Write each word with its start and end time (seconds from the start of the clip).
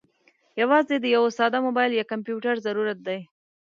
یوازې 0.61 0.95
د 0.99 1.05
یوه 1.15 1.29
ساده 1.37 1.59
موبايل 1.67 1.91
یا 1.95 2.05
کمپیوټر 2.11 2.55
ضرورت 2.65 2.97
دی. 3.07 3.19